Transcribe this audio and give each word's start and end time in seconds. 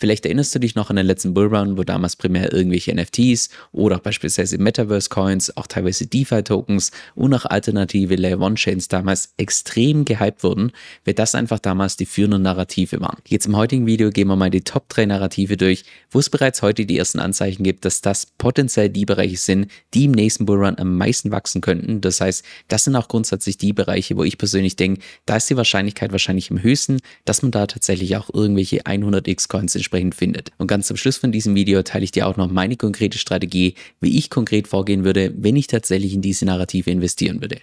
Vielleicht 0.00 0.24
erinnerst 0.24 0.54
du 0.54 0.58
dich 0.58 0.74
noch 0.74 0.88
an 0.88 0.96
den 0.96 1.04
letzten 1.04 1.34
Bullrun, 1.34 1.76
wo 1.76 1.84
damals 1.84 2.16
primär 2.16 2.54
irgendwelche 2.54 2.94
NFTs 2.94 3.50
oder 3.70 3.96
auch 3.96 4.00
beispielsweise 4.00 4.56
Metaverse-Coins, 4.56 5.58
auch 5.58 5.66
teilweise 5.66 6.06
DeFi-Tokens 6.06 6.90
und 7.14 7.34
auch 7.34 7.44
alternative 7.44 8.16
Layer-One-Chains 8.16 8.88
damals 8.88 9.34
extrem 9.36 10.06
gehypt 10.06 10.42
wurden, 10.42 10.72
weil 11.04 11.12
das 11.12 11.34
einfach 11.34 11.58
damals 11.58 11.98
die 11.98 12.06
führenden 12.06 12.40
Narrative 12.40 12.98
waren. 13.02 13.18
Jetzt 13.28 13.44
im 13.44 13.56
heutigen 13.56 13.86
Video 13.86 14.08
gehen 14.08 14.28
wir 14.28 14.36
mal 14.36 14.48
die 14.48 14.62
Top 14.62 14.88
3 14.88 15.04
Narrative 15.04 15.58
durch, 15.58 15.84
wo 16.10 16.18
es 16.18 16.30
bereits 16.30 16.62
heute 16.62 16.86
die 16.86 16.96
ersten 16.96 17.20
Anzeichen 17.20 17.62
gibt, 17.62 17.84
dass 17.84 18.00
das 18.00 18.26
potenziell 18.38 18.88
die 18.88 19.04
Bereiche 19.04 19.36
sind, 19.36 19.70
die 19.92 20.06
im 20.06 20.12
nächsten 20.12 20.46
Bullrun 20.46 20.78
am 20.78 20.96
meisten 20.96 21.30
wachsen 21.30 21.60
könnten. 21.60 22.00
Das 22.00 22.22
heißt, 22.22 22.42
das 22.68 22.84
sind 22.84 22.96
auch 22.96 23.08
grundsätzlich 23.08 23.58
die 23.58 23.74
Bereiche, 23.74 24.16
wo 24.16 24.24
ich 24.24 24.38
persönlich 24.38 24.76
denke, 24.76 25.02
da 25.26 25.36
ist 25.36 25.50
die 25.50 25.58
Wahrscheinlichkeit 25.58 26.10
wahrscheinlich 26.12 26.50
im 26.50 26.62
höchsten, 26.62 27.00
dass 27.26 27.42
man 27.42 27.50
da 27.50 27.66
tatsächlich 27.66 28.16
auch 28.16 28.32
irgendwelche 28.32 28.84
100x 28.84 29.48
Coins 29.48 29.74
entsprechend 29.90 30.14
findet. 30.14 30.52
Und 30.58 30.68
ganz 30.68 30.86
zum 30.86 30.96
Schluss 30.96 31.16
von 31.16 31.32
diesem 31.32 31.54
Video 31.54 31.82
teile 31.82 32.04
ich 32.04 32.12
dir 32.12 32.26
auch 32.26 32.36
noch 32.36 32.50
meine 32.50 32.76
konkrete 32.76 33.18
Strategie, 33.18 33.74
wie 34.00 34.16
ich 34.16 34.30
konkret 34.30 34.68
vorgehen 34.68 35.04
würde, 35.04 35.32
wenn 35.36 35.56
ich 35.56 35.66
tatsächlich 35.66 36.14
in 36.14 36.22
diese 36.22 36.44
Narrative 36.44 36.90
investieren 36.90 37.40
würde. 37.40 37.58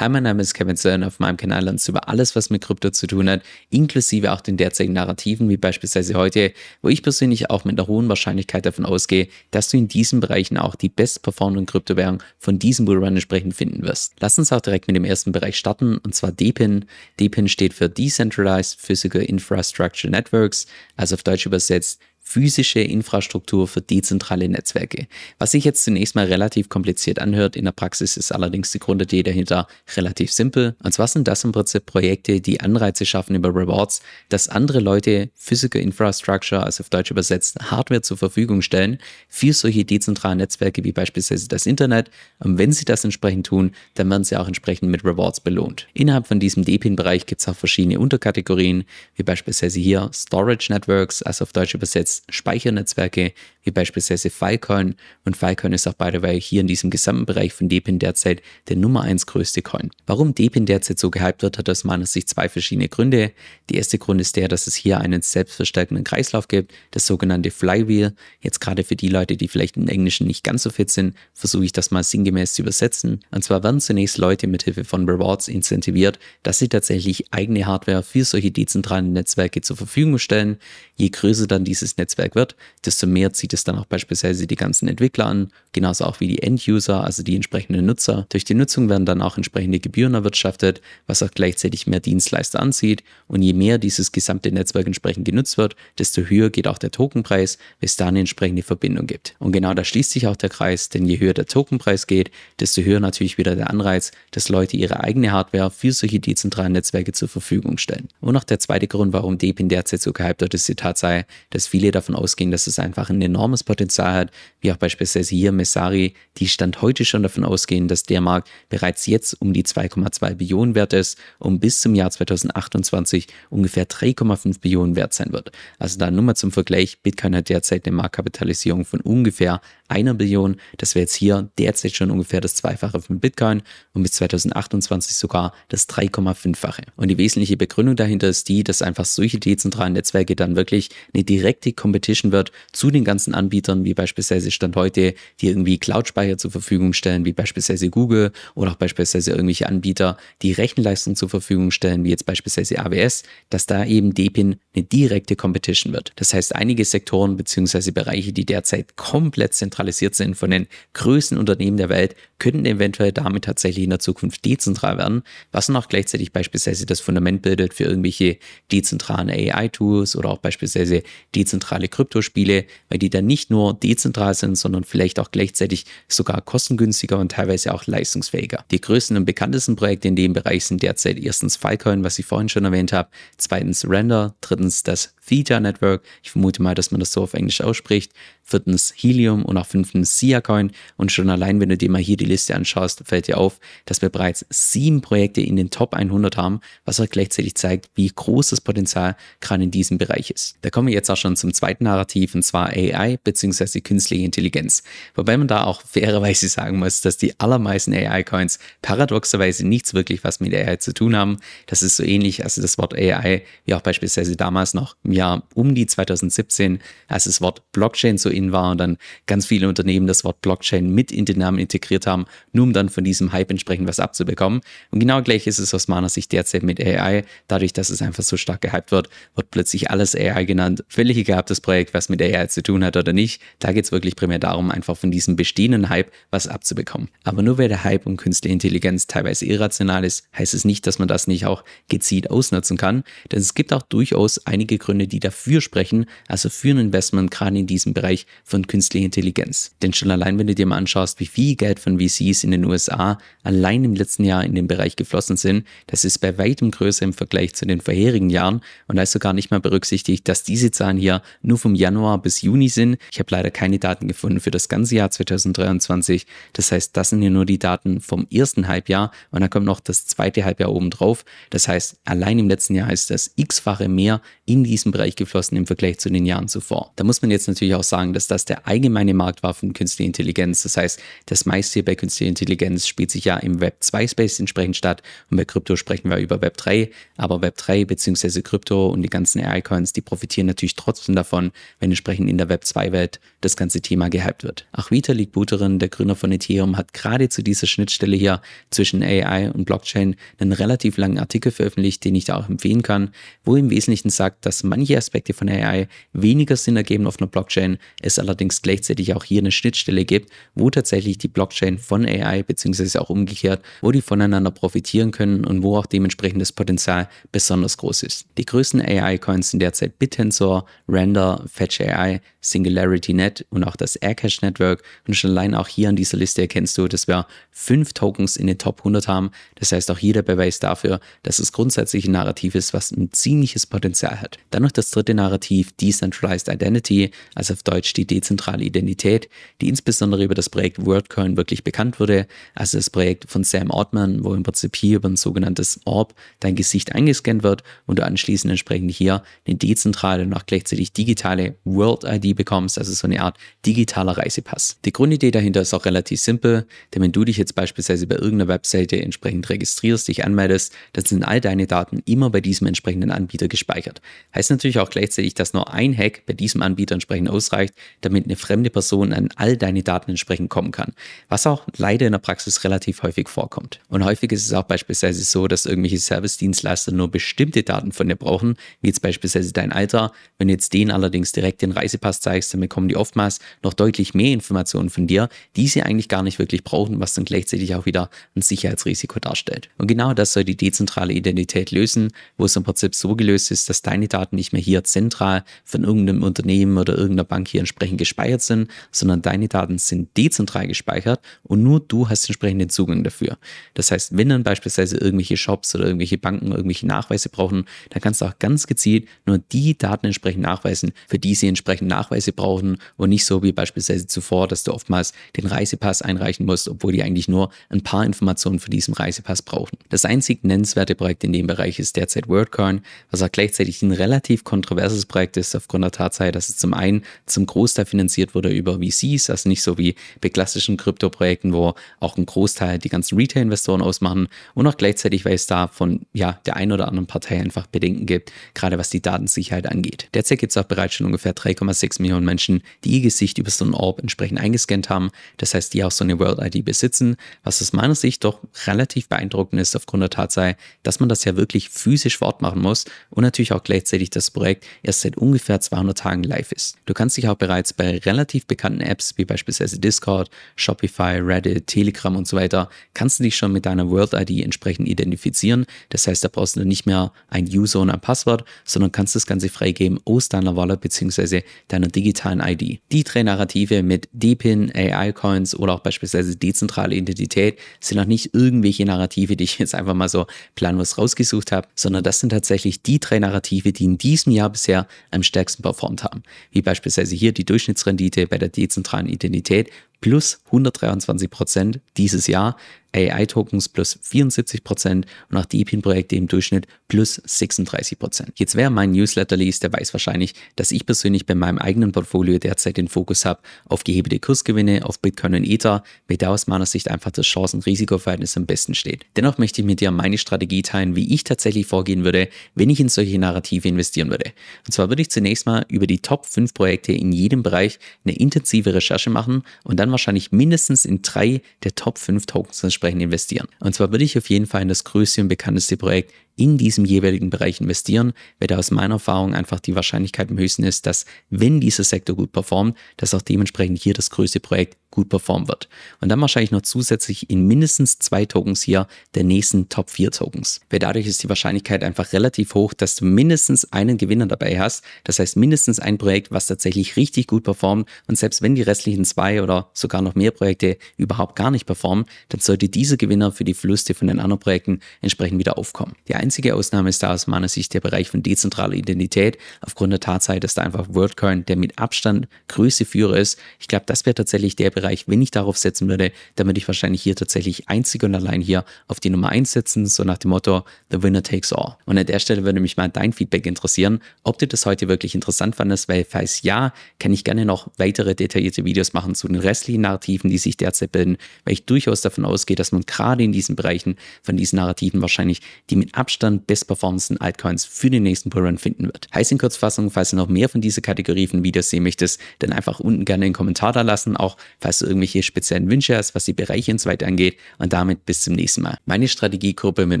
Hi, 0.00 0.08
mein 0.08 0.22
Name 0.22 0.40
ist 0.40 0.54
Kevin 0.54 0.78
Zern. 0.78 1.04
Auf 1.04 1.18
meinem 1.18 1.36
Kanal 1.36 1.64
lernst 1.64 1.86
du 1.86 1.92
über 1.92 2.08
alles, 2.08 2.34
was 2.34 2.48
mit 2.48 2.64
Krypto 2.64 2.88
zu 2.88 3.06
tun 3.06 3.28
hat, 3.28 3.42
inklusive 3.68 4.32
auch 4.32 4.40
den 4.40 4.56
derzeitigen 4.56 4.94
Narrativen, 4.94 5.50
wie 5.50 5.58
beispielsweise 5.58 6.14
heute, 6.14 6.54
wo 6.80 6.88
ich 6.88 7.02
persönlich 7.02 7.50
auch 7.50 7.66
mit 7.66 7.78
einer 7.78 7.86
hohen 7.86 8.08
Wahrscheinlichkeit 8.08 8.64
davon 8.64 8.86
ausgehe, 8.86 9.28
dass 9.50 9.68
du 9.68 9.76
in 9.76 9.88
diesen 9.88 10.20
Bereichen 10.20 10.56
auch 10.56 10.74
die 10.74 10.88
bestperformenden 10.88 11.66
Kryptowährungen 11.66 12.22
von 12.38 12.58
diesem 12.58 12.86
Bullrun 12.86 13.08
entsprechend 13.08 13.54
finden 13.54 13.82
wirst. 13.82 14.14
Lass 14.20 14.38
uns 14.38 14.50
auch 14.54 14.62
direkt 14.62 14.86
mit 14.86 14.96
dem 14.96 15.04
ersten 15.04 15.32
Bereich 15.32 15.58
starten, 15.58 15.98
und 15.98 16.14
zwar 16.14 16.32
DPIN. 16.32 16.86
DPIN 17.20 17.48
steht 17.48 17.74
für 17.74 17.90
Decentralized 17.90 18.80
Physical 18.80 19.20
Infrastructure 19.20 20.10
Networks, 20.10 20.64
also 20.96 21.14
auf 21.14 21.24
Deutsch 21.24 21.44
übersetzt 21.44 22.00
physische 22.30 22.78
Infrastruktur 22.78 23.66
für 23.66 23.80
dezentrale 23.80 24.48
Netzwerke. 24.48 25.08
Was 25.40 25.50
sich 25.50 25.64
jetzt 25.64 25.82
zunächst 25.82 26.14
mal 26.14 26.26
relativ 26.26 26.68
kompliziert 26.68 27.18
anhört, 27.18 27.56
in 27.56 27.64
der 27.64 27.72
Praxis 27.72 28.16
ist 28.16 28.30
allerdings 28.30 28.70
die 28.70 28.78
Grundidee 28.78 29.24
dahinter 29.24 29.66
relativ 29.96 30.30
simpel. 30.30 30.76
Und 30.84 30.92
zwar 30.92 31.08
sind 31.08 31.26
das 31.26 31.42
im 31.42 31.50
Prinzip 31.50 31.86
Projekte, 31.86 32.40
die 32.40 32.60
Anreize 32.60 33.04
schaffen 33.04 33.34
über 33.34 33.48
Rewards, 33.48 34.00
dass 34.28 34.48
andere 34.48 34.78
Leute 34.78 35.30
Physical 35.34 35.82
Infrastructure, 35.82 36.62
also 36.62 36.82
auf 36.82 36.88
Deutsch 36.88 37.10
übersetzt 37.10 37.58
Hardware 37.68 38.02
zur 38.02 38.16
Verfügung 38.16 38.62
stellen 38.62 38.98
für 39.28 39.52
solche 39.52 39.84
dezentralen 39.84 40.38
Netzwerke 40.38 40.84
wie 40.84 40.92
beispielsweise 40.92 41.48
das 41.48 41.66
Internet. 41.66 42.12
Und 42.38 42.58
wenn 42.58 42.70
sie 42.70 42.84
das 42.84 43.02
entsprechend 43.02 43.46
tun, 43.46 43.72
dann 43.94 44.08
werden 44.08 44.22
sie 44.22 44.36
auch 44.36 44.46
entsprechend 44.46 44.88
mit 44.88 45.04
Rewards 45.04 45.40
belohnt. 45.40 45.88
Innerhalb 45.94 46.28
von 46.28 46.38
diesem 46.38 46.64
DPIN-Bereich 46.64 47.26
gibt 47.26 47.40
es 47.40 47.48
auch 47.48 47.56
verschiedene 47.56 47.98
Unterkategorien, 47.98 48.84
wie 49.16 49.24
beispielsweise 49.24 49.80
hier 49.80 50.08
Storage 50.14 50.72
Networks, 50.72 51.22
also 51.22 51.42
auf 51.42 51.52
Deutsch 51.52 51.74
übersetzt 51.74 52.19
Speichernetzwerke 52.28 53.32
wie 53.62 53.70
beispielsweise 53.70 54.30
Filecoin 54.30 54.94
und 55.24 55.36
Filecoin 55.36 55.72
ist 55.72 55.86
auch 55.86 55.94
by 55.94 56.10
the 56.12 56.22
way 56.22 56.40
hier 56.40 56.60
in 56.60 56.66
diesem 56.66 56.90
gesamten 56.90 57.26
Bereich 57.26 57.52
von 57.52 57.68
Depin 57.68 57.98
derzeit 57.98 58.42
der 58.68 58.76
Nummer 58.76 59.02
1 59.02 59.26
größte 59.26 59.62
Coin. 59.62 59.90
Warum 60.06 60.34
Depin 60.34 60.66
derzeit 60.66 60.98
so 60.98 61.10
gehypt 61.10 61.42
wird, 61.42 61.58
hat 61.58 61.68
aus 61.68 61.84
meiner 61.84 62.06
Sicht 62.06 62.28
zwei 62.28 62.48
verschiedene 62.48 62.88
Gründe. 62.88 63.32
Der 63.68 63.76
erste 63.76 63.98
Grund 63.98 64.20
ist 64.20 64.36
der, 64.36 64.48
dass 64.48 64.66
es 64.66 64.74
hier 64.74 65.00
einen 65.00 65.22
selbstverstärkenden 65.22 66.04
Kreislauf 66.04 66.48
gibt, 66.48 66.72
das 66.90 67.06
sogenannte 67.06 67.50
Flywheel. 67.50 68.14
Jetzt 68.40 68.60
gerade 68.60 68.84
für 68.84 68.96
die 68.96 69.08
Leute, 69.08 69.36
die 69.36 69.48
vielleicht 69.48 69.76
im 69.76 69.88
Englischen 69.88 70.26
nicht 70.26 70.42
ganz 70.44 70.62
so 70.62 70.70
fit 70.70 70.90
sind, 70.90 71.14
versuche 71.34 71.64
ich 71.64 71.72
das 71.72 71.90
mal 71.90 72.02
sinngemäß 72.02 72.54
zu 72.54 72.62
übersetzen. 72.62 73.20
Und 73.30 73.44
zwar 73.44 73.62
werden 73.62 73.80
zunächst 73.80 74.18
Leute 74.18 74.46
mithilfe 74.46 74.84
von 74.84 75.08
Rewards 75.08 75.48
incentiviert, 75.48 76.18
dass 76.42 76.58
sie 76.58 76.68
tatsächlich 76.68 77.32
eigene 77.32 77.66
Hardware 77.66 78.02
für 78.02 78.24
solche 78.24 78.50
dezentralen 78.50 79.12
Netzwerke 79.12 79.60
zur 79.60 79.76
Verfügung 79.76 80.18
stellen. 80.18 80.58
Je 80.96 81.10
größer 81.10 81.46
dann 81.46 81.64
dieses 81.64 81.96
Netzwerk 81.96 82.34
wird, 82.34 82.56
desto 82.84 83.06
mehr 83.06 83.32
zieht 83.32 83.49
es 83.52 83.64
dann 83.64 83.78
auch 83.78 83.86
beispielsweise 83.86 84.46
die 84.46 84.56
ganzen 84.56 84.88
Entwickler 84.88 85.26
an, 85.26 85.50
genauso 85.72 86.04
auch 86.04 86.20
wie 86.20 86.28
die 86.28 86.42
End-User, 86.42 87.04
also 87.04 87.22
die 87.22 87.36
entsprechenden 87.36 87.86
Nutzer. 87.86 88.26
Durch 88.30 88.44
die 88.44 88.54
Nutzung 88.54 88.88
werden 88.88 89.06
dann 89.06 89.22
auch 89.22 89.36
entsprechende 89.36 89.80
Gebühren 89.80 90.14
erwirtschaftet, 90.14 90.80
was 91.06 91.22
auch 91.22 91.30
gleichzeitig 91.30 91.86
mehr 91.86 92.00
Dienstleister 92.00 92.60
anzieht. 92.60 93.02
Und 93.28 93.42
je 93.42 93.52
mehr 93.52 93.78
dieses 93.78 94.12
gesamte 94.12 94.52
Netzwerk 94.52 94.86
entsprechend 94.86 95.24
genutzt 95.24 95.58
wird, 95.58 95.76
desto 95.98 96.22
höher 96.22 96.50
geht 96.50 96.66
auch 96.66 96.78
der 96.78 96.90
Tokenpreis, 96.90 97.58
bis 97.80 97.96
da 97.96 98.08
eine 98.08 98.20
entsprechende 98.20 98.62
Verbindung 98.62 99.06
gibt. 99.06 99.34
Und 99.38 99.52
genau 99.52 99.74
da 99.74 99.84
schließt 99.84 100.10
sich 100.10 100.26
auch 100.26 100.36
der 100.36 100.48
Kreis, 100.48 100.88
denn 100.88 101.06
je 101.06 101.18
höher 101.18 101.34
der 101.34 101.46
Tokenpreis 101.46 102.06
geht, 102.06 102.30
desto 102.58 102.82
höher 102.82 103.00
natürlich 103.00 103.38
wieder 103.38 103.56
der 103.56 103.70
Anreiz, 103.70 104.12
dass 104.30 104.48
Leute 104.48 104.76
ihre 104.76 105.00
eigene 105.00 105.32
Hardware 105.32 105.70
für 105.70 105.92
solche 105.92 106.20
dezentralen 106.20 106.72
Netzwerke 106.72 107.12
zur 107.12 107.28
Verfügung 107.28 107.78
stellen. 107.78 108.08
Und 108.20 108.34
noch 108.34 108.44
der 108.44 108.58
zweite 108.58 108.88
Grund, 108.88 109.12
warum 109.12 109.38
Deepin 109.38 109.68
derzeit 109.68 110.02
so 110.02 110.12
gehypt 110.12 110.40
wird, 110.40 110.54
ist 110.54 110.68
die 110.68 110.74
Tatsache, 110.74 111.26
dass 111.50 111.66
viele 111.66 111.90
davon 111.90 112.14
ausgehen, 112.14 112.50
dass 112.50 112.66
es 112.66 112.78
einfach 112.78 113.10
ein 113.10 113.18
enormes 113.40 113.64
Potenzial 113.64 114.12
hat, 114.12 114.30
wie 114.60 114.70
auch 114.70 114.76
beispielsweise 114.76 115.34
hier 115.34 115.50
Messari, 115.50 116.14
die 116.36 116.48
Stand 116.48 116.82
heute 116.82 117.06
schon 117.06 117.22
davon 117.22 117.44
ausgehen, 117.44 117.88
dass 117.88 118.02
der 118.02 118.20
Markt 118.20 118.48
bereits 118.68 119.06
jetzt 119.06 119.40
um 119.40 119.54
die 119.54 119.64
2,2 119.64 120.34
Billionen 120.34 120.74
wert 120.74 120.92
ist 120.92 121.18
und 121.38 121.60
bis 121.60 121.80
zum 121.80 121.94
Jahr 121.94 122.10
2028 122.10 123.28
ungefähr 123.48 123.88
3,5 123.88 124.60
Billionen 124.60 124.94
wert 124.94 125.14
sein 125.14 125.32
wird. 125.32 125.52
Also 125.78 125.98
da 125.98 126.10
nur 126.10 126.22
mal 126.22 126.34
zum 126.34 126.52
Vergleich, 126.52 127.00
Bitcoin 127.02 127.34
hat 127.34 127.48
derzeit 127.48 127.86
eine 127.86 127.96
Marktkapitalisierung 127.96 128.84
von 128.84 129.00
ungefähr 129.00 129.62
einer 129.88 130.14
Billion. 130.14 130.56
Das 130.76 130.94
wäre 130.94 131.02
jetzt 131.02 131.14
hier 131.14 131.48
derzeit 131.58 131.92
schon 131.92 132.10
ungefähr 132.10 132.40
das 132.40 132.54
Zweifache 132.54 133.00
von 133.00 133.20
Bitcoin 133.20 133.62
und 133.94 134.02
bis 134.02 134.12
2028 134.12 135.16
sogar 135.16 135.52
das 135.68 135.88
3,5-fache. 135.88 136.82
Und 136.96 137.08
die 137.08 137.18
wesentliche 137.18 137.56
Begründung 137.56 137.96
dahinter 137.96 138.28
ist 138.28 138.48
die, 138.48 138.62
dass 138.64 138.82
einfach 138.82 139.04
solche 139.04 139.40
dezentralen 139.40 139.94
Netzwerke 139.94 140.36
dann 140.36 140.56
wirklich 140.56 140.90
eine 141.14 141.24
direkte 141.24 141.72
Competition 141.72 142.32
wird 142.32 142.52
zu 142.72 142.90
den 142.90 143.04
ganzen 143.04 143.29
Anbietern, 143.34 143.84
wie 143.84 143.94
beispielsweise 143.94 144.50
Stand 144.50 144.76
heute, 144.76 145.14
die 145.40 145.48
irgendwie 145.48 145.78
Cloud-Speicher 145.78 146.38
zur 146.38 146.50
Verfügung 146.50 146.92
stellen, 146.92 147.24
wie 147.24 147.32
beispielsweise 147.32 147.90
Google 147.90 148.32
oder 148.54 148.72
auch 148.72 148.76
beispielsweise 148.76 149.30
irgendwelche 149.30 149.66
Anbieter, 149.66 150.16
die 150.42 150.52
Rechenleistung 150.52 151.16
zur 151.16 151.28
Verfügung 151.28 151.70
stellen, 151.70 152.04
wie 152.04 152.10
jetzt 152.10 152.26
beispielsweise 152.26 152.78
AWS, 152.78 153.22
dass 153.48 153.66
da 153.66 153.84
eben 153.84 154.14
DePIN 154.14 154.56
eine 154.74 154.84
direkte 154.84 155.36
Competition 155.36 155.92
wird. 155.92 156.12
Das 156.16 156.34
heißt, 156.34 156.54
einige 156.54 156.84
Sektoren 156.84 157.36
bzw. 157.36 157.90
Bereiche, 157.90 158.32
die 158.32 158.44
derzeit 158.44 158.96
komplett 158.96 159.54
zentralisiert 159.54 160.14
sind 160.14 160.36
von 160.36 160.50
den 160.50 160.66
größten 160.92 161.38
Unternehmen 161.38 161.76
der 161.76 161.88
Welt, 161.88 162.14
könnten 162.38 162.66
eventuell 162.66 163.12
damit 163.12 163.44
tatsächlich 163.44 163.84
in 163.84 163.90
der 163.90 163.98
Zukunft 163.98 164.44
dezentral 164.44 164.98
werden, 164.98 165.22
was 165.52 165.70
auch 165.70 165.88
gleichzeitig 165.88 166.32
beispielsweise 166.32 166.86
das 166.86 167.00
Fundament 167.00 167.42
bildet 167.42 167.74
für 167.74 167.84
irgendwelche 167.84 168.38
dezentralen 168.72 169.30
AI-Tools 169.30 170.16
oder 170.16 170.30
auch 170.30 170.38
beispielsweise 170.38 171.02
dezentrale 171.34 171.88
Kryptospiele, 171.88 172.64
weil 172.88 172.98
die 172.98 173.10
dann 173.10 173.19
nicht 173.22 173.50
nur 173.50 173.74
dezentral 173.74 174.34
sind, 174.34 174.56
sondern 174.56 174.84
vielleicht 174.84 175.18
auch 175.18 175.30
gleichzeitig 175.30 175.86
sogar 176.08 176.40
kostengünstiger 176.40 177.18
und 177.18 177.32
teilweise 177.32 177.74
auch 177.74 177.86
leistungsfähiger. 177.86 178.64
Die 178.70 178.80
größten 178.80 179.16
und 179.16 179.24
bekanntesten 179.24 179.76
Projekte 179.76 180.08
in 180.08 180.16
dem 180.16 180.32
Bereich 180.32 180.64
sind 180.64 180.82
derzeit 180.82 181.18
erstens 181.18 181.56
Filecoin, 181.56 182.04
was 182.04 182.18
ich 182.18 182.26
vorhin 182.26 182.48
schon 182.48 182.64
erwähnt 182.64 182.92
habe, 182.92 183.08
zweitens 183.36 183.88
Render, 183.88 184.34
drittens 184.40 184.82
das 184.82 185.14
Theta 185.30 185.60
Network, 185.60 186.02
ich 186.24 186.32
vermute 186.32 186.60
mal, 186.60 186.74
dass 186.74 186.90
man 186.90 186.98
das 186.98 187.12
so 187.12 187.22
auf 187.22 187.34
Englisch 187.34 187.60
ausspricht, 187.60 188.10
viertens 188.42 188.92
Helium 188.96 189.44
und 189.44 189.56
auch 189.56 189.66
fünftens 189.66 190.18
Siacoin 190.18 190.72
und 190.96 191.12
schon 191.12 191.30
allein, 191.30 191.60
wenn 191.60 191.68
du 191.68 191.76
dir 191.76 191.88
mal 191.88 192.00
hier 192.00 192.16
die 192.16 192.24
Liste 192.24 192.56
anschaust, 192.56 193.02
fällt 193.04 193.28
dir 193.28 193.38
auf, 193.38 193.60
dass 193.84 194.02
wir 194.02 194.08
bereits 194.08 194.44
sieben 194.50 195.02
Projekte 195.02 195.40
in 195.40 195.54
den 195.54 195.70
Top 195.70 195.94
100 195.94 196.36
haben, 196.36 196.58
was 196.84 196.98
auch 196.98 197.08
gleichzeitig 197.08 197.54
zeigt, 197.54 197.90
wie 197.94 198.08
groß 198.08 198.50
das 198.50 198.60
Potenzial 198.60 199.14
gerade 199.38 199.62
in 199.62 199.70
diesem 199.70 199.98
Bereich 199.98 200.32
ist. 200.32 200.56
Da 200.62 200.70
kommen 200.70 200.88
wir 200.88 200.94
jetzt 200.94 201.08
auch 201.12 201.16
schon 201.16 201.36
zum 201.36 201.54
zweiten 201.54 201.84
Narrativ 201.84 202.34
und 202.34 202.42
zwar 202.42 202.70
AI 202.70 203.16
bzw. 203.22 203.82
künstliche 203.82 204.24
Intelligenz. 204.24 204.82
Wobei 205.14 205.36
man 205.36 205.46
da 205.46 205.62
auch 205.62 205.80
fairerweise 205.86 206.48
sagen 206.48 206.80
muss, 206.80 207.02
dass 207.02 207.18
die 207.18 207.38
allermeisten 207.38 207.94
AI-Coins 207.94 208.58
paradoxerweise 208.82 209.64
nichts 209.64 209.94
wirklich 209.94 210.24
was 210.24 210.40
mit 210.40 210.52
AI 210.52 210.74
zu 210.76 210.92
tun 210.92 211.14
haben. 211.14 211.36
Das 211.66 211.82
ist 211.82 211.98
so 211.98 212.02
ähnlich, 212.02 212.42
also 212.42 212.60
das 212.60 212.78
Wort 212.78 212.94
AI, 212.94 213.44
wie 213.64 213.74
auch 213.74 213.80
beispielsweise 213.80 214.34
damals 214.34 214.74
noch 214.74 214.96
im 215.04 215.19
Jahr 215.20 215.42
um 215.54 215.74
die 215.74 215.86
2017, 215.86 216.80
als 217.08 217.24
das 217.24 217.40
Wort 217.40 217.62
Blockchain 217.72 218.16
so 218.16 218.30
in 218.30 218.52
war 218.52 218.70
und 218.70 218.78
dann 218.78 218.96
ganz 219.26 219.46
viele 219.46 219.68
Unternehmen 219.68 220.06
das 220.06 220.24
Wort 220.24 220.40
Blockchain 220.40 220.90
mit 220.90 221.12
in 221.12 221.26
den 221.26 221.38
Namen 221.38 221.58
integriert 221.58 222.06
haben, 222.06 222.24
nur 222.52 222.64
um 222.64 222.72
dann 222.72 222.88
von 222.88 223.04
diesem 223.04 223.32
Hype 223.32 223.50
entsprechend 223.50 223.86
was 223.86 224.00
abzubekommen. 224.00 224.62
Und 224.90 225.00
genau 225.00 225.22
gleich 225.22 225.46
ist 225.46 225.58
es 225.58 225.74
aus 225.74 225.88
meiner 225.88 226.08
Sicht 226.08 226.32
derzeit 226.32 226.62
mit 226.62 226.80
AI. 226.80 227.24
Dadurch, 227.48 227.72
dass 227.72 227.90
es 227.90 228.00
einfach 228.00 228.22
so 228.22 228.36
stark 228.36 228.62
gehypt 228.62 228.92
wird, 228.92 229.10
wird 229.34 229.50
plötzlich 229.50 229.90
alles 229.90 230.16
AI 230.16 230.44
genannt. 230.44 230.84
Völlig 230.88 231.18
egal, 231.18 231.40
ob 231.40 231.46
das 231.46 231.60
Projekt 231.60 231.92
was 231.92 232.08
mit 232.08 232.22
AI 232.22 232.46
zu 232.46 232.62
tun 232.62 232.82
hat 232.82 232.96
oder 232.96 233.12
nicht. 233.12 233.42
Da 233.58 233.72
geht 233.72 233.84
es 233.84 233.92
wirklich 233.92 234.16
primär 234.16 234.38
darum, 234.38 234.70
einfach 234.70 234.96
von 234.96 235.10
diesem 235.10 235.36
bestehenden 235.36 235.90
Hype 235.90 236.10
was 236.30 236.48
abzubekommen. 236.48 237.08
Aber 237.24 237.42
nur 237.42 237.58
weil 237.58 237.68
der 237.68 237.84
Hype 237.84 238.06
um 238.06 238.16
künstliche 238.16 238.52
Intelligenz 238.52 239.06
teilweise 239.06 239.44
irrational 239.44 240.04
ist, 240.04 240.24
heißt 240.36 240.54
es 240.54 240.64
nicht, 240.64 240.86
dass 240.86 240.98
man 240.98 241.08
das 241.08 241.26
nicht 241.26 241.44
auch 241.44 241.62
gezielt 241.88 242.30
ausnutzen 242.30 242.76
kann. 242.76 243.04
Denn 243.30 243.40
es 243.40 243.54
gibt 243.54 243.72
auch 243.72 243.82
durchaus 243.82 244.46
einige 244.46 244.78
Gründe, 244.78 244.99
Gründe, 245.00 245.08
die 245.08 245.20
dafür 245.20 245.60
sprechen, 245.60 246.06
also 246.28 246.48
für 246.48 246.70
ein 246.70 246.78
Investment 246.78 247.30
gerade 247.30 247.58
in 247.58 247.66
diesem 247.66 247.94
Bereich 247.94 248.26
von 248.44 248.66
künstlicher 248.66 249.06
Intelligenz. 249.06 249.72
Denn 249.82 249.92
schon 249.92 250.10
allein, 250.10 250.38
wenn 250.38 250.46
du 250.46 250.54
dir 250.54 250.66
mal 250.66 250.76
anschaust, 250.76 251.20
wie 251.20 251.26
viel 251.26 251.56
Geld 251.56 251.80
von 251.80 251.98
VCs 251.98 252.44
in 252.44 252.50
den 252.50 252.64
USA 252.64 253.18
allein 253.42 253.84
im 253.84 253.94
letzten 253.94 254.24
Jahr 254.24 254.44
in 254.44 254.54
den 254.54 254.66
Bereich 254.66 254.96
geflossen 254.96 255.36
sind, 255.36 255.66
das 255.86 256.04
ist 256.04 256.18
bei 256.18 256.36
weitem 256.38 256.70
größer 256.70 257.04
im 257.04 257.12
Vergleich 257.12 257.54
zu 257.54 257.66
den 257.66 257.80
vorherigen 257.80 258.30
Jahren 258.30 258.60
und 258.88 258.96
da 258.96 259.02
ist 259.02 259.12
sogar 259.12 259.32
nicht 259.32 259.50
mal 259.50 259.60
berücksichtigt, 259.60 260.28
dass 260.28 260.44
diese 260.44 260.70
Zahlen 260.70 260.98
hier 260.98 261.22
nur 261.42 261.58
vom 261.58 261.74
Januar 261.74 262.20
bis 262.20 262.42
Juni 262.42 262.68
sind. 262.68 262.98
Ich 263.12 263.18
habe 263.18 263.28
leider 263.30 263.50
keine 263.50 263.78
Daten 263.78 264.08
gefunden 264.08 264.40
für 264.40 264.50
das 264.50 264.68
ganze 264.68 264.96
Jahr 264.96 265.10
2023. 265.10 266.26
Das 266.52 266.72
heißt, 266.72 266.96
das 266.96 267.10
sind 267.10 267.20
hier 267.20 267.30
nur 267.30 267.46
die 267.46 267.58
Daten 267.58 268.00
vom 268.00 268.26
ersten 268.30 268.68
Halbjahr 268.68 269.10
und 269.30 269.40
dann 269.40 269.50
kommt 269.50 269.66
noch 269.66 269.80
das 269.80 270.06
zweite 270.06 270.44
Halbjahr 270.44 270.72
oben 270.72 270.90
drauf. 270.90 271.24
Das 271.50 271.68
heißt, 271.68 272.00
allein 272.04 272.38
im 272.38 272.48
letzten 272.48 272.74
Jahr 272.74 272.92
ist 272.92 273.10
das 273.10 273.32
x-fache 273.36 273.88
mehr 273.88 274.20
in 274.50 274.64
diesem 274.64 274.89
Bereich 274.90 275.16
geflossen 275.16 275.56
im 275.56 275.66
Vergleich 275.66 275.98
zu 275.98 276.10
den 276.10 276.26
Jahren 276.26 276.48
zuvor. 276.48 276.92
Da 276.96 277.04
muss 277.04 277.22
man 277.22 277.30
jetzt 277.30 277.48
natürlich 277.48 277.74
auch 277.74 277.84
sagen, 277.84 278.12
dass 278.12 278.26
das 278.26 278.44
der 278.44 278.66
allgemeine 278.66 279.14
Markt 279.14 279.42
war 279.42 279.54
von 279.54 279.72
künstlicher 279.72 280.06
Intelligenz. 280.06 280.62
Das 280.62 280.76
heißt, 280.76 281.00
das 281.26 281.46
meiste 281.46 281.74
hier 281.74 281.84
bei 281.84 281.94
künstlicher 281.94 282.28
Intelligenz 282.28 282.86
spielt 282.86 283.10
sich 283.10 283.24
ja 283.24 283.36
im 283.36 283.60
Web 283.60 283.76
2 283.80 284.08
Space 284.08 284.40
entsprechend 284.40 284.76
statt 284.76 285.02
und 285.30 285.36
bei 285.36 285.44
Krypto 285.44 285.76
sprechen 285.76 286.10
wir 286.10 286.18
über 286.18 286.40
Web 286.40 286.56
3, 286.56 286.90
aber 287.16 287.42
Web 287.42 287.56
3 287.56 287.84
bzw. 287.84 288.42
Krypto 288.42 288.88
und 288.88 289.02
die 289.02 289.10
ganzen 289.10 289.40
AI-Coins, 289.40 289.92
die 289.92 290.00
profitieren 290.00 290.46
natürlich 290.46 290.74
trotzdem 290.74 291.14
davon, 291.14 291.52
wenn 291.78 291.90
entsprechend 291.90 292.28
in 292.28 292.38
der 292.38 292.48
Web 292.48 292.64
2 292.64 292.92
Welt 292.92 293.20
das 293.40 293.56
ganze 293.56 293.80
Thema 293.80 294.08
gehypt 294.08 294.44
wird. 294.44 294.66
Auch 294.72 294.90
Vitalik 294.90 295.32
Buterin, 295.32 295.78
der 295.78 295.88
Gründer 295.88 296.16
von 296.16 296.32
Ethereum, 296.32 296.76
hat 296.76 296.92
gerade 296.92 297.28
zu 297.28 297.42
dieser 297.42 297.66
Schnittstelle 297.66 298.16
hier 298.16 298.42
zwischen 298.70 299.02
AI 299.02 299.50
und 299.50 299.64
Blockchain 299.64 300.16
einen 300.38 300.52
relativ 300.52 300.96
langen 300.96 301.18
Artikel 301.18 301.52
veröffentlicht, 301.52 302.04
den 302.04 302.14
ich 302.14 302.24
da 302.24 302.36
auch 302.36 302.48
empfehlen 302.48 302.82
kann, 302.82 303.10
wo 303.44 303.56
im 303.56 303.70
Wesentlichen 303.70 304.10
sagt, 304.10 304.46
dass 304.46 304.62
manche 304.80 304.96
Aspekte 304.96 305.34
von 305.34 305.48
AI 305.48 305.88
weniger 306.14 306.56
Sinn 306.56 306.76
ergeben 306.76 307.06
auf 307.06 307.20
einer 307.20 307.26
Blockchain, 307.26 307.76
es 308.00 308.18
allerdings 308.18 308.62
gleichzeitig 308.62 309.14
auch 309.14 309.24
hier 309.24 309.40
eine 309.40 309.52
Schnittstelle 309.52 310.06
gibt, 310.06 310.30
wo 310.54 310.70
tatsächlich 310.70 311.18
die 311.18 311.28
Blockchain 311.28 311.78
von 311.78 312.06
AI 312.06 312.42
beziehungsweise 312.42 313.00
auch 313.00 313.10
umgekehrt, 313.10 313.62
wo 313.82 313.92
die 313.92 314.00
voneinander 314.00 314.50
profitieren 314.50 315.10
können 315.10 315.44
und 315.44 315.62
wo 315.62 315.76
auch 315.76 315.86
dementsprechend 315.86 316.40
das 316.40 316.52
Potenzial 316.52 317.08
besonders 317.30 317.76
groß 317.76 318.04
ist. 318.04 318.26
Die 318.38 318.46
größten 318.46 318.80
AI-Coins 318.80 319.50
sind 319.50 319.60
derzeit 319.60 319.98
BitTensor, 319.98 320.64
Render, 320.88 321.44
Fetch 321.46 321.82
AI, 321.82 322.22
SingularityNet 322.40 323.46
und 323.50 323.64
auch 323.64 323.76
das 323.76 323.96
Aircash 323.96 324.40
Network. 324.42 324.82
Und 325.06 325.14
schon 325.14 325.30
allein 325.30 325.54
auch 325.54 325.68
hier 325.68 325.88
an 325.88 325.96
dieser 325.96 326.16
Liste 326.16 326.40
erkennst 326.40 326.76
du, 326.78 326.88
dass 326.88 327.06
wir 327.06 327.26
fünf 327.50 327.92
Tokens 327.92 328.36
in 328.36 328.46
den 328.46 328.58
Top 328.58 328.78
100 328.80 329.08
haben. 329.08 329.30
Das 329.56 329.72
heißt 329.72 329.90
auch 329.90 329.98
hier 329.98 330.14
der 330.14 330.22
Beweis 330.22 330.58
dafür, 330.58 331.00
dass 331.22 331.38
es 331.38 331.52
grundsätzlich 331.52 332.06
ein 332.06 332.12
Narrativ 332.12 332.54
ist, 332.54 332.72
was 332.72 332.90
ein 332.92 333.12
ziemliches 333.12 333.66
Potenzial 333.66 334.20
hat. 334.20 334.38
Dann 334.50 334.62
noch 334.62 334.69
das 334.72 334.90
dritte 334.90 335.14
Narrativ, 335.14 335.72
Decentralized 335.72 336.48
Identity, 336.48 337.10
also 337.34 337.54
auf 337.54 337.62
Deutsch 337.62 337.92
die 337.92 338.06
dezentrale 338.06 338.64
Identität, 338.64 339.28
die 339.60 339.68
insbesondere 339.68 340.24
über 340.24 340.34
das 340.34 340.48
Projekt 340.48 340.84
WorldCoin 340.84 341.36
wirklich 341.36 341.64
bekannt 341.64 342.00
wurde. 342.00 342.26
Also 342.54 342.78
das 342.78 342.90
Projekt 342.90 343.30
von 343.30 343.44
Sam 343.44 343.70
Altman, 343.70 344.24
wo 344.24 344.34
im 344.34 344.42
Prinzip 344.42 344.76
hier 344.76 344.96
über 344.96 345.08
ein 345.08 345.16
sogenanntes 345.16 345.80
Orb 345.84 346.14
dein 346.40 346.54
Gesicht 346.54 346.94
eingescannt 346.94 347.42
wird 347.42 347.62
und 347.86 347.98
du 347.98 348.04
anschließend 348.04 348.50
entsprechend 348.50 348.90
hier 348.90 349.22
eine 349.46 349.56
dezentrale 349.56 350.22
und 350.22 350.34
auch 350.34 350.46
gleichzeitig 350.46 350.92
digitale 350.92 351.56
World 351.64 352.04
ID 352.04 352.36
bekommst, 352.36 352.78
also 352.78 352.92
so 352.92 353.06
eine 353.06 353.22
Art 353.22 353.38
digitaler 353.66 354.16
Reisepass. 354.16 354.78
Die 354.84 354.92
Grundidee 354.92 355.30
dahinter 355.30 355.60
ist 355.60 355.74
auch 355.74 355.84
relativ 355.84 356.20
simpel, 356.20 356.66
denn 356.94 357.02
wenn 357.02 357.12
du 357.12 357.24
dich 357.24 357.36
jetzt 357.36 357.54
beispielsweise 357.54 358.06
bei 358.06 358.16
irgendeiner 358.16 358.48
Webseite 358.48 359.00
entsprechend 359.00 359.48
registrierst, 359.48 360.08
dich 360.08 360.24
anmeldest, 360.24 360.72
dann 360.92 361.04
sind 361.04 361.24
all 361.24 361.40
deine 361.40 361.66
Daten 361.66 362.02
immer 362.06 362.30
bei 362.30 362.40
diesem 362.40 362.66
entsprechenden 362.66 363.10
Anbieter 363.10 363.48
gespeichert. 363.48 364.00
Heißt 364.34 364.50
natürlich 364.60 364.78
auch 364.78 364.90
gleichzeitig, 364.90 365.32
dass 365.34 365.54
nur 365.54 365.72
ein 365.72 365.96
Hack 365.96 366.26
bei 366.26 366.34
diesem 366.34 366.60
Anbieter 366.60 366.94
entsprechend 366.94 367.30
ausreicht, 367.30 367.74
damit 368.02 368.26
eine 368.26 368.36
fremde 368.36 368.68
Person 368.68 369.14
an 369.14 369.30
all 369.36 369.56
deine 369.56 369.82
Daten 369.82 370.10
entsprechend 370.10 370.50
kommen 370.50 370.70
kann. 370.70 370.92
Was 371.30 371.46
auch 371.46 371.66
leider 371.78 372.06
in 372.06 372.12
der 372.12 372.18
Praxis 372.18 372.62
relativ 372.62 373.02
häufig 373.02 373.30
vorkommt. 373.30 373.80
Und 373.88 374.04
häufig 374.04 374.32
ist 374.32 374.44
es 374.44 374.52
auch 374.52 374.64
beispielsweise 374.64 375.22
so, 375.24 375.48
dass 375.48 375.64
irgendwelche 375.64 375.98
Service-Dienstleister 375.98 376.92
nur 376.92 377.10
bestimmte 377.10 377.62
Daten 377.62 377.92
von 377.92 378.08
dir 378.08 378.16
brauchen, 378.16 378.56
wie 378.82 378.88
jetzt 378.88 379.00
beispielsweise 379.00 379.52
dein 379.54 379.72
Alter. 379.72 380.12
Wenn 380.36 380.48
du 380.48 380.54
jetzt 380.54 380.74
denen 380.74 380.90
allerdings 380.90 381.32
direkt 381.32 381.62
den 381.62 381.72
Reisepass 381.72 382.20
zeigst, 382.20 382.52
dann 382.52 382.60
bekommen 382.60 382.88
die 382.88 382.96
oftmals 382.96 383.40
noch 383.62 383.72
deutlich 383.72 384.12
mehr 384.12 384.32
Informationen 384.32 384.90
von 384.90 385.06
dir, 385.06 385.30
die 385.56 385.68
sie 385.68 385.82
eigentlich 385.82 386.08
gar 386.08 386.22
nicht 386.22 386.38
wirklich 386.38 386.64
brauchen, 386.64 387.00
was 387.00 387.14
dann 387.14 387.24
gleichzeitig 387.24 387.74
auch 387.74 387.86
wieder 387.86 388.10
ein 388.36 388.42
Sicherheitsrisiko 388.42 389.20
darstellt. 389.20 389.70
Und 389.78 389.86
genau 389.86 390.12
das 390.12 390.34
soll 390.34 390.44
die 390.44 390.56
dezentrale 390.56 391.14
Identität 391.14 391.70
lösen, 391.70 392.12
wo 392.36 392.44
es 392.44 392.56
im 392.56 392.64
Prinzip 392.64 392.94
so 392.94 393.16
gelöst 393.16 393.50
ist, 393.50 393.70
dass 393.70 393.80
deine 393.80 394.06
Daten 394.06 394.36
nicht 394.36 394.49
mehr 394.52 394.62
hier 394.62 394.84
zentral 394.84 395.44
von 395.64 395.84
irgendeinem 395.84 396.22
Unternehmen 396.22 396.78
oder 396.78 396.94
irgendeiner 396.96 397.24
Bank 397.24 397.48
hier 397.48 397.60
entsprechend 397.60 397.98
gespeichert 397.98 398.42
sind, 398.42 398.70
sondern 398.90 399.22
deine 399.22 399.48
Daten 399.48 399.78
sind 399.78 400.16
dezentral 400.16 400.66
gespeichert 400.66 401.20
und 401.42 401.62
nur 401.62 401.80
du 401.80 402.08
hast 402.08 402.28
entsprechenden 402.28 402.68
Zugang 402.68 403.04
dafür. 403.04 403.38
Das 403.74 403.90
heißt, 403.90 404.16
wenn 404.16 404.28
dann 404.28 404.42
beispielsweise 404.42 404.96
irgendwelche 404.96 405.36
Shops 405.36 405.74
oder 405.74 405.84
irgendwelche 405.84 406.18
Banken 406.18 406.52
irgendwelche 406.52 406.86
Nachweise 406.86 407.28
brauchen, 407.28 407.64
dann 407.90 408.02
kannst 408.02 408.20
du 408.20 408.26
auch 408.26 408.38
ganz 408.38 408.66
gezielt 408.66 409.06
nur 409.26 409.38
die 409.38 409.76
Daten 409.76 410.06
entsprechend 410.06 410.42
nachweisen, 410.42 410.92
für 411.08 411.18
die 411.18 411.34
sie 411.34 411.48
entsprechend 411.48 411.88
Nachweise 411.88 412.32
brauchen 412.32 412.78
und 412.96 413.10
nicht 413.10 413.24
so 413.24 413.42
wie 413.42 413.52
beispielsweise 413.52 414.06
zuvor, 414.06 414.48
dass 414.48 414.64
du 414.64 414.72
oftmals 414.72 415.12
den 415.36 415.46
Reisepass 415.46 416.02
einreichen 416.02 416.46
musst, 416.46 416.68
obwohl 416.68 416.92
die 416.92 417.02
eigentlich 417.02 417.28
nur 417.28 417.50
ein 417.68 417.82
paar 417.82 418.04
Informationen 418.04 418.58
für 418.58 418.70
diesen 418.70 418.94
Reisepass 418.94 419.42
brauchen. 419.42 419.78
Das 419.88 420.04
einzig 420.04 420.44
nennenswerte 420.44 420.94
Projekt 420.94 421.24
in 421.24 421.32
dem 421.32 421.46
Bereich 421.46 421.78
ist 421.78 421.96
derzeit 421.96 422.28
WordCoin, 422.28 422.82
was 423.10 423.22
auch 423.22 423.32
gleichzeitig 423.32 423.82
ein 423.82 423.92
relativ 423.92 424.39
kontroverses 424.44 425.06
Projekt 425.06 425.36
ist, 425.36 425.54
aufgrund 425.54 425.84
der 425.84 425.90
Tatsache, 425.90 426.32
dass 426.32 426.48
es 426.48 426.56
zum 426.56 426.74
einen 426.74 427.04
zum 427.26 427.46
Großteil 427.46 427.86
finanziert 427.86 428.34
wurde 428.34 428.50
über 428.50 428.78
VCs, 428.78 429.30
also 429.30 429.48
nicht 429.48 429.62
so 429.62 429.78
wie 429.78 429.94
bei 430.20 430.28
klassischen 430.28 430.76
Krypto-Projekten, 430.76 431.52
wo 431.52 431.74
auch 432.00 432.16
ein 432.16 432.26
Großteil 432.26 432.78
die 432.78 432.88
ganzen 432.88 433.16
Retail-Investoren 433.16 433.82
ausmachen 433.82 434.28
und 434.54 434.66
auch 434.66 434.76
gleichzeitig, 434.76 435.24
weil 435.24 435.34
es 435.34 435.46
da 435.46 435.68
von 435.68 436.00
ja, 436.12 436.40
der 436.46 436.56
einen 436.56 436.72
oder 436.72 436.88
anderen 436.88 437.06
Partei 437.06 437.40
einfach 437.40 437.66
Bedenken 437.66 438.06
gibt, 438.06 438.32
gerade 438.54 438.78
was 438.78 438.90
die 438.90 439.02
Datensicherheit 439.02 439.66
angeht. 439.66 440.08
Derzeit 440.14 440.38
gibt 440.38 440.50
es 440.52 440.56
auch 440.56 440.64
bereits 440.64 440.94
schon 440.94 441.06
ungefähr 441.06 441.34
3,6 441.34 442.02
Millionen 442.02 442.24
Menschen, 442.24 442.62
die 442.84 442.90
ihr 442.90 443.02
Gesicht 443.02 443.38
über 443.38 443.50
so 443.50 443.64
einen 443.64 443.74
Orb 443.74 444.00
entsprechend 444.00 444.40
eingescannt 444.40 444.90
haben. 444.90 445.10
Das 445.36 445.54
heißt, 445.54 445.74
die 445.74 445.84
auch 445.84 445.90
so 445.90 446.04
eine 446.04 446.18
World 446.18 446.38
ID 446.38 446.64
besitzen, 446.64 447.16
was 447.42 447.60
aus 447.60 447.72
meiner 447.72 447.94
Sicht 447.94 448.24
doch 448.24 448.40
relativ 448.66 449.08
beeindruckend 449.08 449.60
ist 449.60 449.76
aufgrund 449.76 450.02
der 450.02 450.10
Tatsache, 450.10 450.56
dass 450.82 451.00
man 451.00 451.08
das 451.08 451.24
ja 451.24 451.36
wirklich 451.36 451.68
physisch 451.68 452.18
fortmachen 452.18 452.60
muss 452.60 452.84
und 453.10 453.22
natürlich 453.22 453.52
auch 453.52 453.62
gleichzeitig 453.62 454.10
das 454.10 454.29
Projekt 454.30 454.64
erst 454.82 455.02
seit 455.02 455.16
ungefähr 455.16 455.60
200 455.60 455.98
Tagen 455.98 456.22
live 456.22 456.52
ist. 456.52 456.76
Du 456.86 456.94
kannst 456.94 457.16
dich 457.16 457.28
auch 457.28 457.36
bereits 457.36 457.72
bei 457.72 457.98
relativ 457.98 458.46
bekannten 458.46 458.80
Apps 458.80 459.14
wie 459.16 459.24
beispielsweise 459.24 459.78
Discord, 459.78 460.30
Shopify, 460.56 461.18
Reddit, 461.20 461.66
Telegram 461.66 462.16
und 462.16 462.26
so 462.26 462.36
weiter, 462.36 462.68
kannst 462.94 463.18
du 463.18 463.24
dich 463.24 463.36
schon 463.36 463.52
mit 463.52 463.66
deiner 463.66 463.90
World 463.90 464.12
ID 464.14 464.44
entsprechend 464.44 464.88
identifizieren. 464.88 465.66
Das 465.90 466.06
heißt, 466.06 466.24
da 466.24 466.28
brauchst 466.28 466.56
du 466.56 466.64
nicht 466.64 466.86
mehr 466.86 467.12
ein 467.28 467.46
User 467.46 467.80
und 467.80 467.90
ein 467.90 468.00
Passwort, 468.00 468.44
sondern 468.64 468.92
kannst 468.92 469.14
das 469.14 469.26
Ganze 469.26 469.48
freigeben 469.48 470.00
aus 470.04 470.28
deiner 470.28 470.56
Wallet 470.56 470.80
bzw. 470.80 471.42
deiner 471.68 471.88
digitalen 471.88 472.40
ID. 472.40 472.80
Die 472.92 473.04
drei 473.04 473.22
Narrative 473.22 473.82
mit 473.82 474.08
DPIN, 474.12 474.72
AI-Coins 474.74 475.54
oder 475.54 475.74
auch 475.74 475.80
beispielsweise 475.80 476.36
dezentrale 476.36 476.94
Identität 476.94 477.58
sind 477.80 477.98
auch 477.98 478.04
nicht 478.04 478.34
irgendwelche 478.34 478.84
Narrative, 478.84 479.36
die 479.36 479.44
ich 479.44 479.58
jetzt 479.58 479.74
einfach 479.74 479.94
mal 479.94 480.08
so 480.08 480.26
planlos 480.54 480.98
rausgesucht 480.98 481.52
habe, 481.52 481.68
sondern 481.74 482.02
das 482.02 482.20
sind 482.20 482.30
tatsächlich 482.30 482.82
die 482.82 483.00
drei 483.00 483.18
Narrative, 483.18 483.72
die 483.72 483.84
in 483.84 483.98
diesem 484.10 484.32
Jahr 484.32 484.50
bisher 484.50 484.88
am 485.12 485.22
stärksten 485.22 485.62
performt 485.62 486.02
haben. 486.02 486.24
Wie 486.50 486.62
beispielsweise 486.62 487.14
hier 487.14 487.30
die 487.32 487.44
Durchschnittsrendite 487.44 488.26
bei 488.26 488.38
der 488.38 488.48
dezentralen 488.48 489.06
Identität 489.06 489.70
plus 490.00 490.40
123 490.46 491.30
Prozent 491.30 491.80
dieses 491.96 492.26
Jahr, 492.26 492.56
AI-Tokens 492.92 493.68
plus 493.68 493.98
74 494.02 494.64
Prozent 494.64 495.06
und 495.30 495.36
auch 495.36 495.44
die 495.44 495.60
EPIN-Projekte 495.60 496.16
im 496.16 496.26
Durchschnitt 496.26 496.66
plus 496.88 497.20
36 497.24 497.98
Prozent. 497.98 498.32
Jetzt 498.36 498.56
wer 498.56 498.70
mein 498.70 498.92
Newsletter 498.92 499.36
liest, 499.36 499.62
der 499.62 499.72
weiß 499.72 499.94
wahrscheinlich, 499.94 500.34
dass 500.56 500.72
ich 500.72 500.86
persönlich 500.86 501.26
bei 501.26 501.34
meinem 501.34 501.58
eigenen 501.58 501.92
Portfolio 501.92 502.38
derzeit 502.38 502.76
den 502.76 502.88
Fokus 502.88 503.24
habe 503.24 503.40
auf 503.66 503.84
gehebelte 503.84 504.18
Kursgewinne, 504.18 504.84
auf 504.84 504.98
Bitcoin 504.98 505.36
und 505.36 505.44
Ether, 505.44 505.84
weil 506.08 506.16
da 506.16 506.30
aus 506.30 506.46
meiner 506.46 506.66
Sicht 506.66 506.90
einfach 506.90 507.10
das 507.10 507.26
Chancen-Risiko-Verhältnis 507.26 508.36
am 508.36 508.46
besten 508.46 508.74
steht. 508.74 509.06
Dennoch 509.16 509.38
möchte 509.38 509.60
ich 509.60 509.66
mit 509.66 509.80
dir 509.80 509.90
meine 509.90 510.18
Strategie 510.18 510.62
teilen, 510.62 510.96
wie 510.96 511.14
ich 511.14 511.24
tatsächlich 511.24 511.66
vorgehen 511.66 512.04
würde, 512.04 512.28
wenn 512.54 512.70
ich 512.70 512.80
in 512.80 512.88
solche 512.88 513.18
Narrative 513.18 513.68
investieren 513.68 514.10
würde. 514.10 514.32
Und 514.66 514.72
zwar 514.72 514.88
würde 514.88 515.02
ich 515.02 515.10
zunächst 515.10 515.46
mal 515.46 515.64
über 515.68 515.86
die 515.86 516.00
Top 516.00 516.26
5 516.26 516.54
Projekte 516.54 516.92
in 516.92 517.12
jedem 517.12 517.42
Bereich 517.42 517.78
eine 518.04 518.16
intensive 518.16 518.74
Recherche 518.74 519.10
machen 519.10 519.44
und 519.62 519.78
dann 519.78 519.89
wahrscheinlich 519.90 520.32
mindestens 520.32 520.84
in 520.84 521.02
drei 521.02 521.42
der 521.64 521.74
Top 521.74 521.98
5 521.98 522.26
Tokens 522.26 522.62
entsprechend 522.62 523.02
investieren. 523.02 523.46
Und 523.60 523.74
zwar 523.74 523.90
würde 523.90 524.04
ich 524.04 524.16
auf 524.16 524.30
jeden 524.30 524.46
Fall 524.46 524.62
in 524.62 524.68
das 524.68 524.84
größte 524.84 525.20
und 525.20 525.28
bekannteste 525.28 525.76
Projekt 525.76 526.12
in 526.36 526.56
diesem 526.56 526.84
jeweiligen 526.86 527.28
Bereich 527.28 527.60
investieren, 527.60 528.14
weil 528.38 528.48
da 528.48 528.56
aus 528.56 528.70
meiner 528.70 528.94
Erfahrung 528.94 529.34
einfach 529.34 529.60
die 529.60 529.74
Wahrscheinlichkeit 529.74 530.30
am 530.30 530.38
höchsten 530.38 530.64
ist, 530.64 530.86
dass 530.86 531.04
wenn 531.28 531.60
dieser 531.60 531.84
Sektor 531.84 532.16
gut 532.16 532.32
performt, 532.32 532.76
dass 532.96 533.14
auch 533.14 533.22
dementsprechend 533.22 533.82
hier 533.82 533.92
das 533.92 534.10
größte 534.10 534.40
Projekt 534.40 534.78
gut 535.00 535.08
performen 535.08 535.48
wird. 535.48 535.70
Und 536.02 536.10
dann 536.10 536.20
wahrscheinlich 536.20 536.50
noch 536.50 536.60
zusätzlich 536.60 537.30
in 537.30 537.46
mindestens 537.46 537.98
zwei 537.98 538.26
Tokens 538.26 538.60
hier 538.60 538.86
der 539.14 539.24
nächsten 539.24 539.70
Top 539.70 539.88
4 539.88 540.10
Tokens. 540.10 540.60
Weil 540.68 540.78
dadurch 540.78 541.06
ist 541.06 541.22
die 541.22 541.30
Wahrscheinlichkeit 541.30 541.82
einfach 541.82 542.12
relativ 542.12 542.52
hoch, 542.54 542.74
dass 542.74 542.96
du 542.96 543.06
mindestens 543.06 543.72
einen 543.72 543.96
Gewinner 543.96 544.26
dabei 544.26 544.60
hast. 544.60 544.84
Das 545.04 545.18
heißt 545.18 545.38
mindestens 545.38 545.80
ein 545.80 545.96
Projekt, 545.96 546.30
was 546.32 546.48
tatsächlich 546.48 546.96
richtig 546.96 547.28
gut 547.28 547.44
performt. 547.44 547.88
Und 548.08 548.18
selbst 548.18 548.42
wenn 548.42 548.54
die 548.54 548.60
restlichen 548.60 549.06
zwei 549.06 549.42
oder 549.42 549.70
sogar 549.72 550.02
noch 550.02 550.14
mehr 550.14 550.32
Projekte 550.32 550.76
überhaupt 550.98 551.34
gar 551.34 551.50
nicht 551.50 551.64
performen, 551.64 552.04
dann 552.28 552.40
sollte 552.40 552.68
dieser 552.68 552.98
Gewinner 552.98 553.32
für 553.32 553.44
die 553.44 553.54
Verluste 553.54 553.94
von 553.94 554.08
den 554.08 554.18
anderen 554.18 554.40
Projekten 554.40 554.80
entsprechend 555.00 555.38
wieder 555.38 555.56
aufkommen. 555.56 555.94
Die 556.08 556.14
einzige 556.14 556.54
Ausnahme 556.54 556.90
ist 556.90 557.02
da 557.02 557.14
aus 557.14 557.26
meiner 557.26 557.48
Sicht 557.48 557.72
der 557.72 557.80
Bereich 557.80 558.10
von 558.10 558.22
dezentraler 558.22 558.74
Identität, 558.74 559.38
aufgrund 559.62 559.94
der 559.94 560.00
Tatsache, 560.00 560.40
dass 560.40 560.52
da 560.52 560.62
einfach 560.62 560.88
WorldCoin 560.90 561.46
der 561.46 561.56
mit 561.56 561.78
Abstand 561.78 562.28
größte 562.48 562.84
Führer 562.84 563.16
ist. 563.16 563.38
Ich 563.58 563.68
glaube, 563.68 563.86
das 563.86 564.04
wäre 564.04 564.14
tatsächlich 564.14 564.56
der 564.56 564.70
Bereich, 564.70 564.89
wenn 565.06 565.22
ich 565.22 565.30
darauf 565.30 565.56
setzen 565.56 565.88
würde, 565.88 566.12
dann 566.36 566.46
würde 566.46 566.58
ich 566.58 566.66
wahrscheinlich 566.68 567.02
hier 567.02 567.16
tatsächlich 567.16 567.68
einzig 567.68 568.02
und 568.02 568.14
allein 568.14 568.40
hier 568.40 568.64
auf 568.88 569.00
die 569.00 569.10
Nummer 569.10 569.30
1 569.30 569.52
setzen, 569.52 569.86
so 569.86 570.04
nach 570.04 570.18
dem 570.18 570.30
Motto, 570.30 570.64
the 570.90 571.02
winner 571.02 571.22
takes 571.22 571.52
all. 571.52 571.76
Und 571.86 571.98
an 571.98 572.06
der 572.06 572.18
Stelle 572.18 572.44
würde 572.44 572.60
mich 572.60 572.76
mal 572.76 572.88
dein 572.88 573.12
Feedback 573.12 573.46
interessieren, 573.46 574.00
ob 574.22 574.38
du 574.38 574.46
das 574.46 574.66
heute 574.66 574.88
wirklich 574.88 575.14
interessant 575.14 575.56
fandest, 575.56 575.88
weil 575.88 576.04
falls 576.04 576.42
ja, 576.42 576.72
kann 576.98 577.12
ich 577.12 577.24
gerne 577.24 577.44
noch 577.44 577.70
weitere 577.76 578.14
detaillierte 578.14 578.64
Videos 578.64 578.92
machen 578.92 579.14
zu 579.14 579.26
den 579.28 579.36
restlichen 579.36 579.82
Narrativen, 579.82 580.30
die 580.30 580.38
sich 580.38 580.56
derzeit 580.56 580.92
bilden, 580.92 581.16
weil 581.44 581.54
ich 581.54 581.64
durchaus 581.64 582.00
davon 582.00 582.24
ausgehe, 582.24 582.56
dass 582.56 582.72
man 582.72 582.82
gerade 582.82 583.22
in 583.24 583.32
diesen 583.32 583.56
Bereichen 583.56 583.96
von 584.22 584.36
diesen 584.36 584.56
Narrativen 584.56 585.00
wahrscheinlich 585.00 585.40
die 585.70 585.76
mit 585.76 585.94
Abstand 585.94 586.46
bestperformendsten 586.46 587.20
Altcoins 587.20 587.64
für 587.64 587.90
den 587.90 588.02
nächsten 588.02 588.30
Bullrun 588.30 588.58
finden 588.58 588.86
wird. 588.86 589.08
Heißt 589.14 589.32
in 589.32 589.38
Kurzfassung, 589.38 589.90
falls 589.90 590.10
du 590.10 590.16
noch 590.16 590.28
mehr 590.28 590.48
von 590.48 590.60
dieser 590.60 590.82
Kategorie 590.82 591.26
von 591.26 591.42
Videos 591.42 591.70
sehen 591.70 591.82
möchtest, 591.82 592.20
dann 592.40 592.52
einfach 592.52 592.80
unten 592.80 593.04
gerne 593.04 593.24
einen 593.26 593.34
Kommentar 593.34 593.72
da 593.72 593.82
lassen, 593.82 594.16
auch 594.16 594.36
falls 594.58 594.69
du 594.78 594.86
irgendwelche 594.86 595.22
speziellen 595.22 595.70
Wünsche 595.70 595.96
hast, 595.96 596.14
was 596.14 596.24
die 596.24 596.32
Bereiche 596.32 596.72
und 596.72 596.80
so 596.80 596.88
weiter 596.88 597.06
angeht. 597.06 597.36
Und 597.58 597.72
damit 597.72 598.06
bis 598.06 598.22
zum 598.22 598.34
nächsten 598.34 598.62
Mal. 598.62 598.78
Meine 598.86 599.08
Strategiegruppe 599.08 599.86
mit 599.86 600.00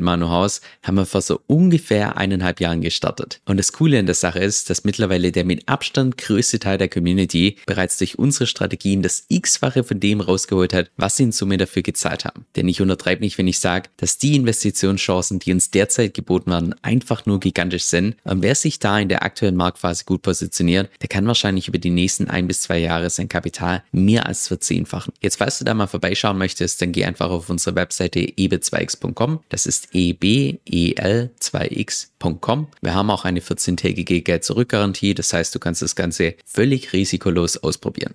Manu 0.00 0.28
Haus 0.28 0.60
haben 0.82 0.96
wir 0.96 1.06
vor 1.06 1.20
so 1.20 1.40
ungefähr 1.46 2.16
eineinhalb 2.16 2.60
Jahren 2.60 2.80
gestartet. 2.80 3.40
Und 3.44 3.56
das 3.56 3.72
Coole 3.72 3.98
an 3.98 4.06
der 4.06 4.14
Sache 4.14 4.38
ist, 4.38 4.70
dass 4.70 4.84
mittlerweile 4.84 5.32
der 5.32 5.44
mit 5.44 5.68
Abstand 5.68 6.16
größte 6.16 6.58
Teil 6.58 6.78
der 6.78 6.88
Community 6.88 7.56
bereits 7.66 7.98
durch 7.98 8.18
unsere 8.18 8.46
Strategien 8.46 9.02
das 9.02 9.24
x-fache 9.28 9.84
von 9.84 10.00
dem 10.00 10.20
rausgeholt 10.20 10.72
hat, 10.72 10.90
was 10.96 11.16
sie 11.16 11.24
in 11.24 11.32
Summe 11.32 11.56
dafür 11.56 11.82
gezahlt 11.82 12.24
haben. 12.24 12.46
Denn 12.56 12.68
ich 12.68 12.80
untertreibe 12.80 13.22
nicht, 13.22 13.38
wenn 13.38 13.48
ich 13.48 13.58
sage, 13.58 13.90
dass 13.96 14.18
die 14.18 14.36
Investitionschancen, 14.36 15.38
die 15.38 15.52
uns 15.52 15.70
derzeit 15.70 16.14
geboten 16.14 16.50
werden, 16.50 16.74
einfach 16.82 17.26
nur 17.26 17.40
gigantisch 17.40 17.84
sind. 17.84 18.16
Und 18.24 18.42
wer 18.42 18.54
sich 18.54 18.78
da 18.78 18.98
in 18.98 19.08
der 19.08 19.22
aktuellen 19.22 19.56
Marktphase 19.56 20.04
gut 20.04 20.22
positioniert, 20.22 20.90
der 21.02 21.08
kann 21.08 21.26
wahrscheinlich 21.26 21.68
über 21.68 21.78
die 21.78 21.90
nächsten 21.90 22.28
ein 22.28 22.46
bis 22.46 22.62
zwei 22.62 22.78
Jahre 22.78 23.10
sein 23.10 23.28
Kapital 23.28 23.82
mehr 23.92 24.26
als 24.26 24.44
verzehnfachen. 24.60 25.14
Jetzt, 25.20 25.36
falls 25.36 25.58
du 25.58 25.64
da 25.64 25.74
mal 25.74 25.86
vorbeischauen 25.86 26.36
möchtest, 26.36 26.82
dann 26.82 26.92
geh 26.92 27.06
einfach 27.06 27.30
auf 27.30 27.48
unsere 27.48 27.76
Webseite 27.76 28.20
eb2x.com. 28.20 29.40
Das 29.48 29.64
ist 29.66 29.94
ebel2x.com. 29.94 32.66
Wir 32.82 32.94
haben 32.94 33.10
auch 33.10 33.24
eine 33.24 33.40
14-tägige 33.40 34.22
Geld-Zurück-Garantie. 34.22 35.14
Das 35.14 35.32
heißt, 35.32 35.54
du 35.54 35.58
kannst 35.58 35.80
das 35.82 35.96
Ganze 35.96 36.34
völlig 36.44 36.92
risikolos 36.92 37.56
ausprobieren. 37.56 38.12